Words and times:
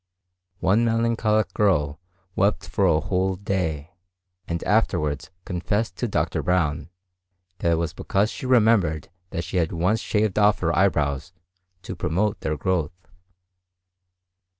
One 0.61 0.83
melancholic 0.83 1.53
girl 1.53 1.99
wept 2.35 2.67
for 2.67 2.85
a 2.87 2.99
whole 3.01 3.35
day, 3.35 3.91
and 4.47 4.63
afterwards 4.63 5.29
confessed 5.45 5.95
to 5.97 6.07
Dr. 6.07 6.41
Browne, 6.41 6.89
that 7.59 7.73
it 7.73 7.77
was 7.77 7.93
because 7.93 8.31
she 8.31 8.47
remembered 8.47 9.09
that 9.29 9.43
she 9.43 9.57
had 9.57 9.71
once 9.71 9.99
shaved 9.99 10.39
off 10.39 10.57
her 10.57 10.75
eyebrows 10.75 11.33
to 11.83 11.95
promote 11.95 12.39
their 12.39 12.57
growth. 12.57 13.07